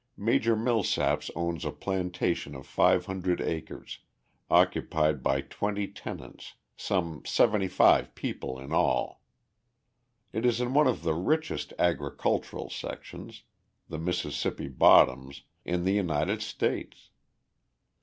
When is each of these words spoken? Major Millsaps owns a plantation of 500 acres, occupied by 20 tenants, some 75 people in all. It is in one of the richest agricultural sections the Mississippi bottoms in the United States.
Major 0.17 0.55
Millsaps 0.55 1.29
owns 1.35 1.63
a 1.63 1.69
plantation 1.71 2.55
of 2.55 2.65
500 2.65 3.39
acres, 3.39 3.99
occupied 4.49 5.21
by 5.21 5.41
20 5.41 5.87
tenants, 5.89 6.55
some 6.75 7.23
75 7.23 8.15
people 8.15 8.57
in 8.57 8.73
all. 8.73 9.21
It 10.33 10.43
is 10.43 10.59
in 10.59 10.73
one 10.73 10.87
of 10.87 11.03
the 11.03 11.13
richest 11.13 11.71
agricultural 11.77 12.71
sections 12.71 13.43
the 13.89 13.99
Mississippi 13.99 14.67
bottoms 14.69 15.43
in 15.65 15.83
the 15.83 15.93
United 15.93 16.41
States. 16.41 17.11